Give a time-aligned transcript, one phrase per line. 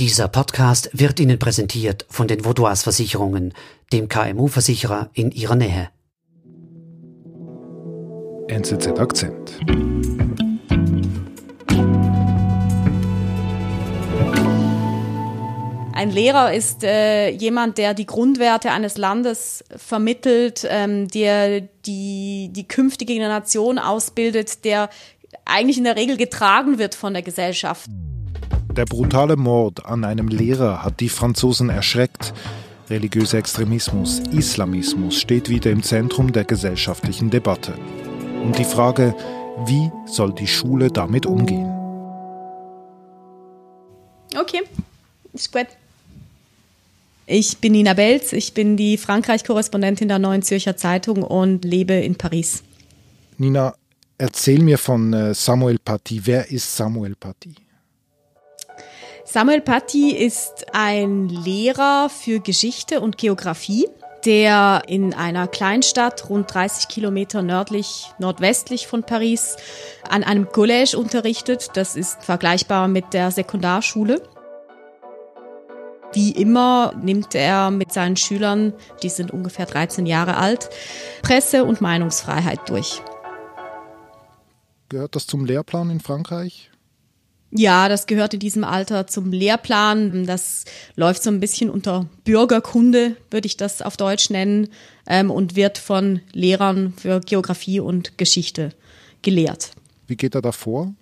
[0.00, 3.52] Dieser Podcast wird Ihnen präsentiert von den Vaudois Versicherungen,
[3.92, 5.90] dem KMU-Versicherer in Ihrer Nähe.
[8.48, 9.60] NZZ Akzent.
[15.92, 22.66] Ein Lehrer ist äh, jemand, der die Grundwerte eines Landes vermittelt, ähm, der die, die
[22.66, 24.88] künftige Generation ausbildet, der
[25.44, 27.90] eigentlich in der Regel getragen wird von der Gesellschaft.
[28.76, 32.32] Der brutale Mord an einem Lehrer hat die Franzosen erschreckt.
[32.88, 37.74] Religiöser Extremismus, Islamismus steht wieder im Zentrum der gesellschaftlichen Debatte.
[38.44, 39.14] Und die Frage,
[39.66, 41.68] wie soll die Schule damit umgehen?
[44.38, 44.62] Okay,
[45.32, 45.66] ist gut.
[47.26, 52.14] Ich bin Nina Belz, ich bin die Frankreich-Korrespondentin der Neuen Zürcher Zeitung und lebe in
[52.14, 52.62] Paris.
[53.36, 53.74] Nina,
[54.16, 56.22] erzähl mir von äh, Samuel Paty.
[56.24, 57.54] Wer ist Samuel Paty?
[59.32, 63.86] Samuel Paty ist ein Lehrer für Geschichte und Geografie,
[64.24, 69.56] der in einer Kleinstadt rund 30 Kilometer nördlich, nordwestlich von Paris
[70.08, 71.68] an einem Collège unterrichtet.
[71.74, 74.20] Das ist vergleichbar mit der Sekundarschule.
[76.12, 78.72] Wie immer nimmt er mit seinen Schülern,
[79.04, 80.70] die sind ungefähr 13 Jahre alt,
[81.22, 83.00] Presse- und Meinungsfreiheit durch.
[84.88, 86.72] Gehört das zum Lehrplan in Frankreich?
[87.52, 90.24] Ja, das gehört in diesem Alter zum Lehrplan.
[90.26, 94.68] Das läuft so ein bisschen unter Bürgerkunde, würde ich das auf Deutsch nennen,
[95.06, 98.70] ähm, und wird von Lehrern für Geografie und Geschichte
[99.22, 99.72] gelehrt.
[100.06, 100.94] Wie geht er da vor?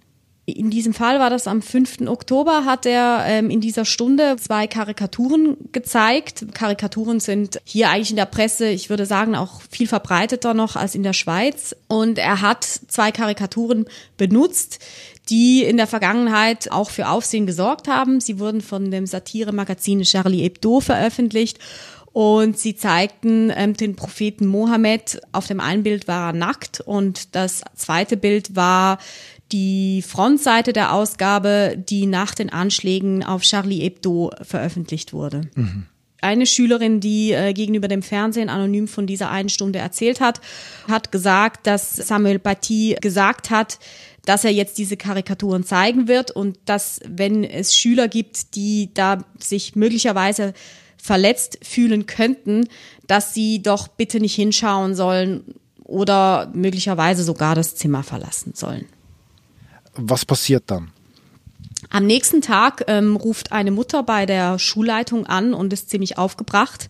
[0.55, 2.07] In diesem Fall war das am 5.
[2.07, 6.47] Oktober, hat er ähm, in dieser Stunde zwei Karikaturen gezeigt.
[6.55, 10.95] Karikaturen sind hier eigentlich in der Presse, ich würde sagen, auch viel verbreiteter noch als
[10.95, 11.77] in der Schweiz.
[11.87, 13.85] Und er hat zwei Karikaturen
[14.17, 14.79] benutzt,
[15.31, 18.21] die in der Vergangenheit auch für Aufsehen gesorgt haben.
[18.21, 21.59] Sie wurden von dem Satire-Magazin Charlie Hebdo veröffentlicht
[22.13, 25.21] und sie zeigten ähm, den Propheten Mohammed.
[25.33, 28.99] Auf dem einen Bild war er nackt und das zweite Bild war
[29.53, 35.43] die Frontseite der Ausgabe, die nach den Anschlägen auf Charlie Hebdo veröffentlicht wurde.
[35.55, 35.87] Mhm.
[36.21, 40.41] Eine Schülerin, die äh, gegenüber dem Fernsehen anonym von dieser einen Stunde erzählt hat,
[40.89, 43.79] hat gesagt, dass Samuel Paty gesagt hat,
[44.25, 49.25] dass er jetzt diese Karikaturen zeigen wird und dass, wenn es Schüler gibt, die da
[49.39, 50.55] sich möglicherweise
[50.97, 52.69] verletzt fühlen könnten,
[53.07, 55.55] dass sie doch bitte nicht hinschauen sollen
[55.85, 58.87] oder möglicherweise sogar das Zimmer verlassen sollen.
[59.95, 60.91] Was passiert dann?
[61.91, 66.89] Am nächsten Tag ähm, ruft eine Mutter bei der Schulleitung an und ist ziemlich aufgebracht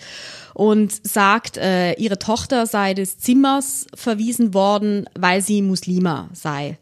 [0.54, 6.78] und sagt, äh, ihre Tochter sei des Zimmers verwiesen worden, weil sie Muslima sei.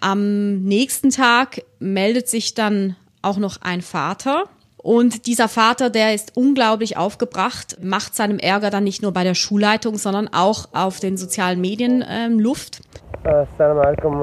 [0.00, 4.44] Am nächsten Tag meldet sich dann auch noch ein Vater.
[4.78, 9.34] Und dieser Vater, der ist unglaublich aufgebracht, macht seinem Ärger dann nicht nur bei der
[9.34, 12.80] Schulleitung, sondern auch auf den sozialen Medien ähm, Luft.
[13.24, 14.22] Assalamu alaikum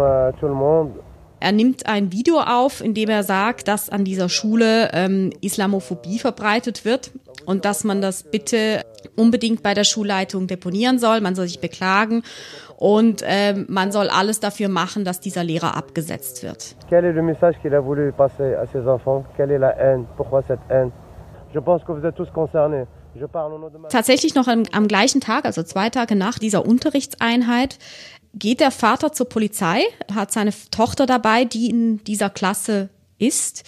[1.39, 1.45] äh.
[1.45, 6.19] Er nimmt ein Video auf, in dem er sagt, dass an dieser Schule ähm, Islamophobie
[6.19, 7.11] verbreitet wird
[7.45, 8.83] und dass man das bitte
[9.15, 11.21] unbedingt bei der Schulleitung deponieren soll.
[11.21, 12.23] Man soll sich beklagen
[12.77, 16.75] und ähm, man soll alles dafür machen, dass dieser Lehrer abgesetzt wird.
[16.89, 19.25] Quel est le message qu'il a voulu passer à ses enfants?
[19.35, 20.05] Quelle est la haine?
[20.17, 20.91] Pourquoi cette haine?
[21.53, 22.85] Je pense que vous êtes tous concernés.
[23.89, 27.79] Tatsächlich noch am, am, gleichen Tag, also zwei Tage nach dieser Unterrichtseinheit,
[28.37, 29.83] geht der Vater zur Polizei,
[30.13, 33.63] hat seine Tochter dabei, die in dieser Klasse ist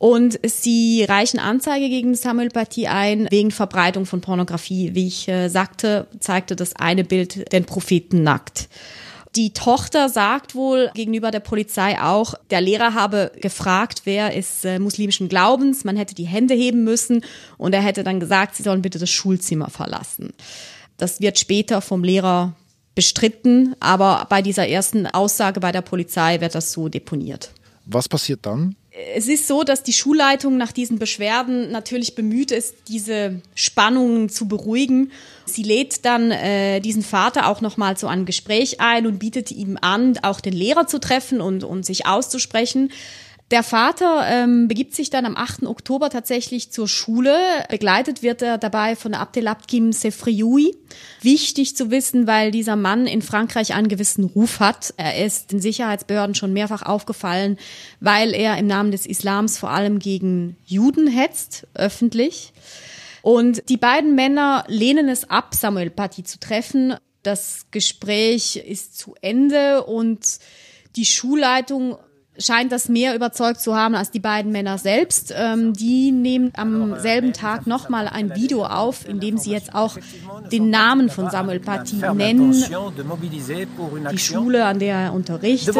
[0.00, 4.94] und sie reichen Anzeige gegen Samuel Paty ein wegen Verbreitung von Pornografie.
[4.94, 8.70] Wie ich äh, sagte, zeigte das eine Bild den Propheten nackt.
[9.36, 14.78] Die Tochter sagt wohl gegenüber der Polizei auch, der Lehrer habe gefragt, wer ist äh,
[14.78, 17.22] muslimischen Glaubens, man hätte die Hände heben müssen
[17.58, 20.32] und er hätte dann gesagt, sie sollen bitte das Schulzimmer verlassen.
[20.96, 22.54] Das wird später vom Lehrer
[22.94, 27.50] bestritten, aber bei dieser ersten Aussage bei der Polizei wird das so deponiert.
[27.86, 28.76] Was passiert dann?
[29.14, 34.48] es ist so, dass die Schulleitung nach diesen Beschwerden natürlich bemüht ist, diese Spannungen zu
[34.48, 35.12] beruhigen.
[35.46, 39.78] Sie lädt dann äh, diesen Vater auch nochmal zu einem Gespräch ein und bietet ihm
[39.80, 42.90] an, auch den Lehrer zu treffen und, und sich auszusprechen.
[43.50, 45.64] Der Vater ähm, begibt sich dann am 8.
[45.64, 47.36] Oktober tatsächlich zur Schule.
[47.68, 50.76] Begleitet wird er dabei von Abdelabkim Sefrioui.
[51.20, 54.94] Wichtig zu wissen, weil dieser Mann in Frankreich einen gewissen Ruf hat.
[54.96, 57.58] Er ist den Sicherheitsbehörden schon mehrfach aufgefallen,
[57.98, 62.52] weil er im Namen des Islams vor allem gegen Juden hetzt, öffentlich.
[63.22, 66.94] Und die beiden Männer lehnen es ab, Samuel Paty zu treffen.
[67.24, 70.38] Das Gespräch ist zu Ende und
[70.96, 71.96] die Schulleitung
[72.40, 75.32] scheint das mehr überzeugt zu haben als die beiden Männer selbst.
[75.36, 79.96] Ähm, die nehmen am selben Tag nochmal ein Video auf, in dem sie jetzt auch
[80.50, 82.52] den Namen von Samuel Paty nennen,
[84.10, 85.74] die Schule, an der er unterrichtet.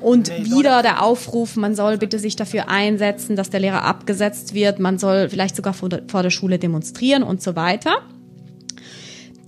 [0.00, 4.78] Und wieder der Aufruf, man soll bitte sich dafür einsetzen, dass der Lehrer abgesetzt wird,
[4.78, 8.02] man soll vielleicht sogar vor der, vor der Schule demonstrieren und so weiter.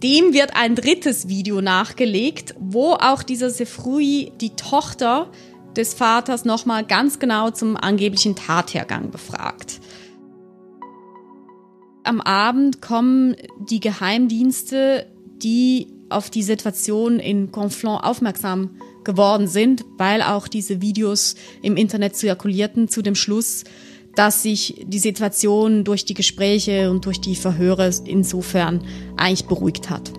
[0.03, 5.31] Dem wird ein drittes Video nachgelegt, wo auch dieser Sefrui die Tochter
[5.77, 9.81] des Vaters nochmal ganz genau zum angeblichen Tathergang befragt.
[12.05, 13.37] Am Abend kommen
[13.69, 15.07] die Geheimdienste,
[15.43, 22.17] die auf die Situation in Conflans aufmerksam geworden sind, weil auch diese Videos im Internet
[22.17, 23.65] zirkulierten, zu dem Schluss,
[24.19, 28.83] dass sich die Situation durch die Gespräche und durch die Verhöre insofern
[29.17, 30.11] eigentlich beruhigt hat.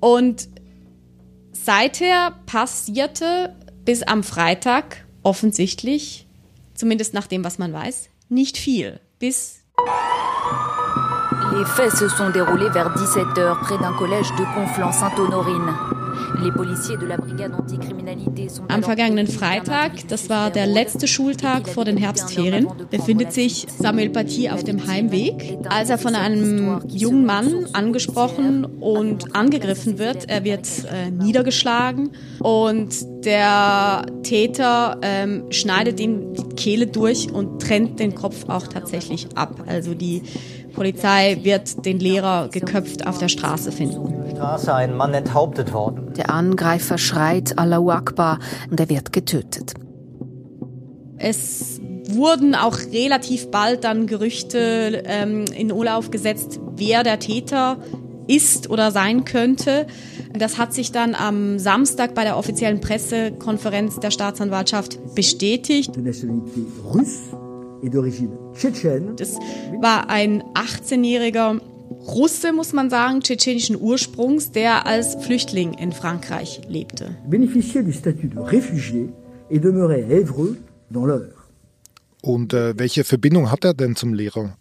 [0.00, 0.48] Und
[1.52, 3.54] seither passierte
[3.84, 6.26] bis am Freitag offensichtlich,
[6.72, 8.98] zumindest nach dem, was man weiß, nicht viel.
[9.18, 9.62] Bis
[11.52, 15.95] Les faits se sont déroulés vers 17h près d'un collège de Conflans-Sainte-Honorine.
[18.68, 24.50] Am vergangenen Freitag, das war der letzte Schultag vor den Herbstferien, befindet sich Samuel Paty
[24.50, 30.28] auf dem Heimweg, als er von einem jungen Mann angesprochen und angegriffen wird.
[30.28, 32.94] Er wird äh, niedergeschlagen und
[33.24, 39.64] der Täter ähm, schneidet ihm die Kehle durch und trennt den Kopf auch tatsächlich ab.
[39.66, 40.22] Also die
[40.76, 44.30] Polizei wird den Lehrer geköpft auf der Straße finden.
[44.30, 46.12] Straße ein Mann enthauptet worden.
[46.16, 48.38] Der Angreifer schreit Allahu Akbar
[48.70, 49.72] und er wird getötet.
[51.16, 51.80] Es
[52.10, 57.78] wurden auch relativ bald dann Gerüchte ähm, in Urlaub gesetzt, wer der Täter
[58.26, 59.86] ist oder sein könnte.
[60.32, 65.92] Das hat sich dann am Samstag bei der offiziellen Pressekonferenz der Staatsanwaltschaft bestätigt.
[69.16, 69.34] Das
[69.80, 77.16] war ein 18-jähriger Russe, muss man sagen, tschetschenischen Ursprungs, der als Flüchtling in Frankreich lebte.
[82.22, 84.56] Und äh, welche Verbindung hat er denn zum Lehrer?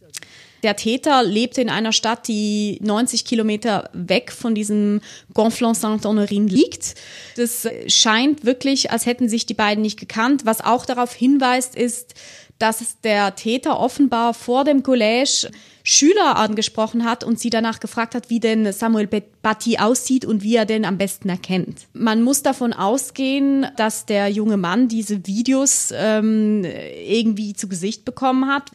[0.66, 5.02] Der Täter lebte in einer Stadt, die 90 Kilometer weg von diesem
[5.36, 6.96] Gonflon-Saint-Honorin liegt.
[7.36, 10.44] Das scheint wirklich, als hätten sich die beiden nicht gekannt.
[10.46, 12.16] Was auch darauf hinweist, ist,
[12.60, 15.50] dass der Täter offenbar vor dem Collège
[15.84, 19.08] Schüler angesprochen hat und sie danach gefragt hat, wie denn Samuel
[19.42, 21.88] Batti aussieht und wie er denn am besten erkennt.
[21.94, 28.48] Man muss davon ausgehen, dass der junge Mann diese Videos ähm, irgendwie zu Gesicht bekommen
[28.48, 28.72] hat.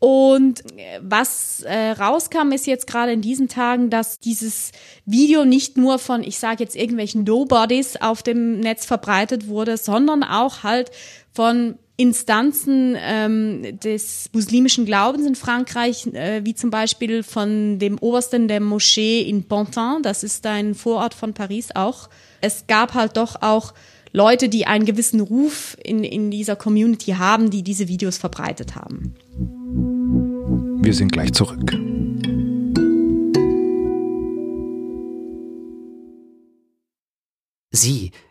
[0.00, 0.62] Und
[1.00, 4.70] was äh, rauskam, ist jetzt gerade in diesen Tagen, dass dieses
[5.06, 10.22] Video nicht nur von, ich sage jetzt irgendwelchen Nobodies auf dem Netz verbreitet wurde, sondern
[10.22, 10.92] auch halt
[11.32, 18.46] von Instanzen ähm, des muslimischen Glaubens in Frankreich, äh, wie zum Beispiel von dem Obersten
[18.46, 22.08] der Moschee in Pontin, das ist ein Vorort von Paris auch.
[22.40, 23.74] Es gab halt doch auch
[24.12, 29.14] Leute, die einen gewissen Ruf in, in dieser Community haben, die diese Videos verbreitet haben.
[30.80, 31.72] Wir sind gleich zurück.
[37.72, 38.12] Sie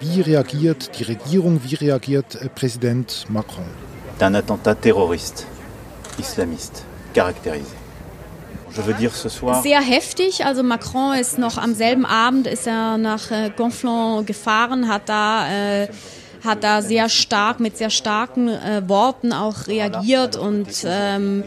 [0.00, 3.66] Wie reagiert die Regierung, wie reagiert äh, Präsident Macron?
[4.20, 5.44] Un attentat terroriste,
[6.18, 6.82] islamiste,
[7.14, 7.76] caractérisé.
[9.62, 10.44] Sehr heftig.
[10.46, 15.82] Also Macron ist noch am selben Abend ist er nach äh, Gonflon gefahren, hat da
[15.82, 15.88] äh,
[16.44, 21.44] hat da sehr stark mit sehr starken äh, Worten auch reagiert und ähm,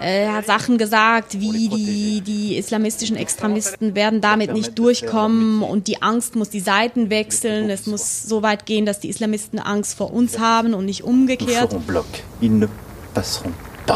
[0.00, 6.02] er hat Sachen gesagt, wie die, die islamistischen Extremisten werden damit nicht durchkommen und die
[6.02, 7.70] Angst muss die Seiten wechseln.
[7.70, 11.74] Es muss so weit gehen, dass die Islamisten Angst vor uns haben und nicht umgekehrt.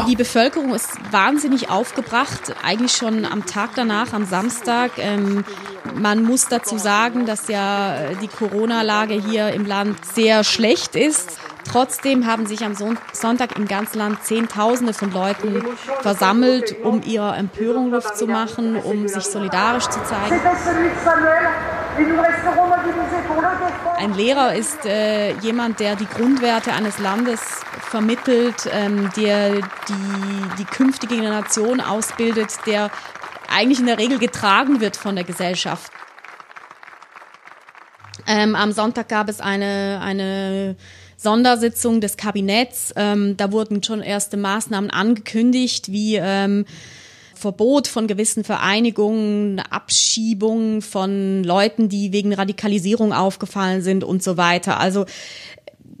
[0.07, 4.93] Die Bevölkerung ist wahnsinnig aufgebracht, eigentlich schon am Tag danach, am Samstag.
[4.97, 5.45] Ähm,
[5.93, 11.37] man muss dazu sagen, dass ja die Corona-Lage hier im Land sehr schlecht ist.
[11.73, 15.63] Trotzdem haben sich am Sonntag im ganzen Land Zehntausende von Leuten
[16.01, 20.39] versammelt, um ihrer Empörung Luft zu machen, um sich solidarisch zu zeigen.
[23.97, 27.41] Ein Lehrer ist äh, jemand, der die Grundwerte eines Landes
[27.81, 32.91] vermittelt, ähm, der die, die künftige Generation ausbildet, der
[33.51, 35.91] eigentlich in der Regel getragen wird von der Gesellschaft.
[38.27, 40.75] Ähm, am Sonntag gab es eine, eine
[41.23, 42.93] Sondersitzung des Kabinetts.
[42.95, 46.65] Ähm, da wurden schon erste Maßnahmen angekündigt, wie ähm,
[47.33, 54.79] Verbot von gewissen Vereinigungen, Abschiebung von Leuten, die wegen Radikalisierung aufgefallen sind und so weiter.
[54.79, 55.05] Also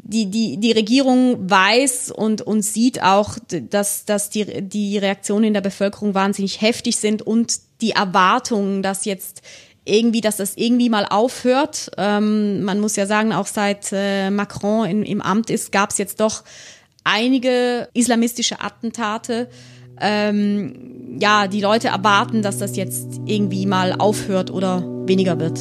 [0.05, 3.37] die, die, die Regierung weiß und, und sieht auch,
[3.69, 9.05] dass, dass die, die Reaktionen in der Bevölkerung wahnsinnig heftig sind und die Erwartungen, dass
[9.05, 9.41] jetzt
[9.85, 11.91] irgendwie, dass das irgendwie mal aufhört.
[11.97, 15.97] Ähm, man muss ja sagen, auch seit äh, Macron in, im Amt ist, gab es
[15.97, 16.43] jetzt doch
[17.03, 19.49] einige islamistische Attentate.
[19.99, 25.59] Ähm, ja, die Leute erwarten, dass das jetzt irgendwie mal aufhört oder weniger wird.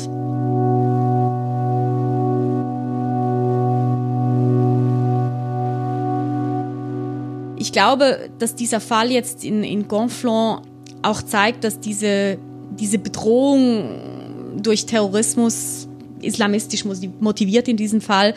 [7.58, 10.62] Ich glaube, dass dieser Fall jetzt in, in Gonflon
[11.02, 12.38] auch zeigt, dass diese,
[12.78, 14.11] diese Bedrohung
[14.56, 15.88] durch Terrorismus,
[16.20, 18.34] islamistisch motiviert in diesem Fall,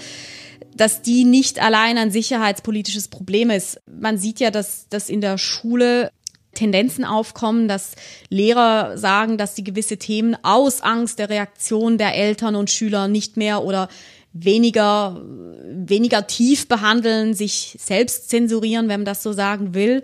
[0.75, 3.79] dass die nicht allein ein sicherheitspolitisches Problem ist.
[3.87, 6.11] Man sieht ja, dass, dass in der Schule
[6.53, 7.95] Tendenzen aufkommen, dass
[8.29, 13.37] Lehrer sagen, dass sie gewisse Themen aus Angst der Reaktion der Eltern und Schüler nicht
[13.37, 13.89] mehr oder
[14.33, 15.21] weniger,
[15.65, 20.03] weniger tief behandeln, sich selbst zensurieren, wenn man das so sagen will.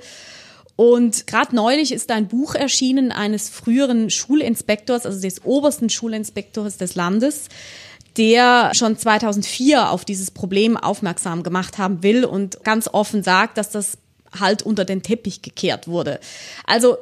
[0.82, 6.96] Und gerade neulich ist ein Buch erschienen eines früheren Schulinspektors, also des obersten Schulinspektors des
[6.96, 7.50] Landes,
[8.18, 13.70] der schon 2004 auf dieses Problem aufmerksam gemacht haben will und ganz offen sagt, dass
[13.70, 14.00] das
[14.40, 16.20] halt unter den Teppich gekehrt wurde.
[16.66, 16.98] Also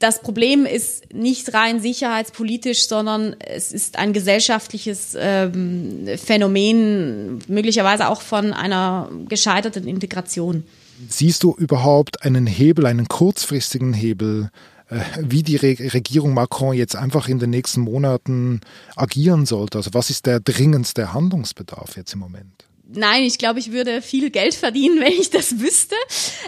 [0.00, 8.20] das Problem ist nicht rein sicherheitspolitisch, sondern es ist ein gesellschaftliches ähm, Phänomen, möglicherweise auch
[8.20, 10.64] von einer gescheiterten Integration.
[11.08, 14.50] Siehst du überhaupt einen Hebel, einen kurzfristigen Hebel,
[14.88, 18.60] äh, wie die Re Regierung Macron jetzt einfach in den nächsten Monaten
[18.94, 19.78] agieren sollte?
[19.78, 22.64] Also was ist der dringendste Handlungsbedarf jetzt im Moment?
[22.88, 25.96] Nein, ich glaube, ich würde viel Geld verdienen, wenn ich das wüsste.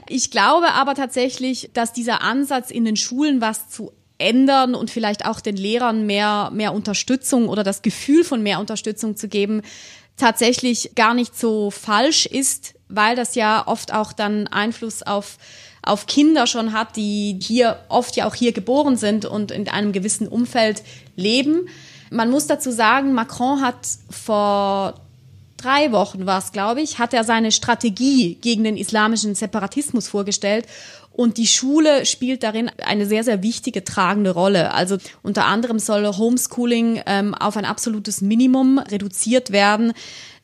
[0.09, 5.27] Ich glaube aber tatsächlich, dass dieser Ansatz in den Schulen was zu ändern und vielleicht
[5.27, 9.63] auch den Lehrern mehr, mehr Unterstützung oder das Gefühl von mehr Unterstützung zu geben,
[10.17, 15.39] tatsächlich gar nicht so falsch ist, weil das ja oft auch dann Einfluss auf
[15.83, 19.93] auf Kinder schon hat, die hier oft ja auch hier geboren sind und in einem
[19.93, 20.83] gewissen Umfeld
[21.17, 21.69] leben.
[22.11, 24.95] Man muss dazu sagen, Macron hat vor
[25.57, 30.67] drei Wochen war es, glaube ich, hat er seine Strategie gegen den islamischen Separatismus vorgestellt.
[31.13, 34.73] Und die Schule spielt darin eine sehr, sehr wichtige tragende Rolle.
[34.73, 39.95] Also unter anderem soll Homeschooling ähm, auf ein absolutes Minimum reduziert werden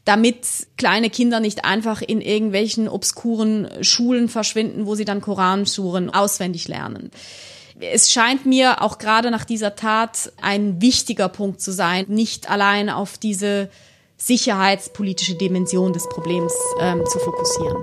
[0.05, 6.69] damit kleine Kinder nicht einfach in irgendwelchen obskuren Schulen verschwinden, wo sie dann Koransuren auswendig
[6.69, 7.11] lernen.
[7.81, 12.89] Es scheint mir auch gerade nach dieser Tat ein wichtiger Punkt zu sein, nicht allein
[12.89, 13.69] auf diese
[14.17, 17.77] sicherheitspolitische Dimension des Problems ähm, zu fokussieren.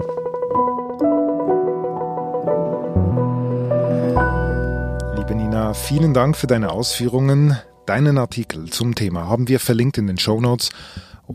[5.17, 7.57] Liebe Nina, vielen Dank für deine Ausführungen.
[7.85, 10.69] Deinen Artikel zum Thema haben wir verlinkt in den Show Notes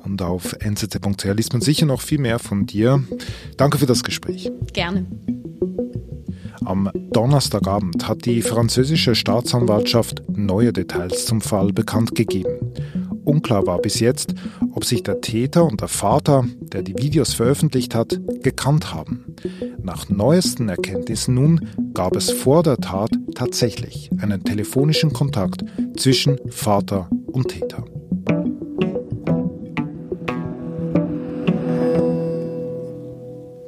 [0.05, 3.03] und auf nzz.ch liest man sicher noch viel mehr von dir.
[3.57, 4.51] Danke für das Gespräch.
[4.73, 5.07] Gerne.
[6.65, 12.73] Am Donnerstagabend hat die französische Staatsanwaltschaft neue Details zum Fall bekannt gegeben.
[13.25, 14.35] Unklar war bis jetzt,
[14.73, 19.25] ob sich der Täter und der Vater, der die Videos veröffentlicht hat, gekannt haben.
[19.83, 25.65] Nach neuesten Erkenntnissen nun gab es vor der Tat tatsächlich einen telefonischen Kontakt
[25.97, 27.85] zwischen Vater und Täter.